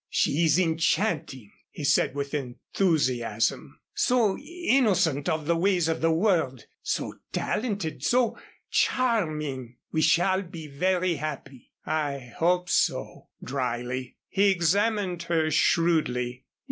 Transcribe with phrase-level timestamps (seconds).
[0.09, 6.65] She is enchanting," he said with enthusiasm, "so innocent of the ways of the world,
[6.81, 8.35] so talented, so
[8.71, 9.77] charming.
[9.91, 14.17] We shall be very happy." "I hope so," dryly.
[14.27, 16.45] He examined her shrewdly.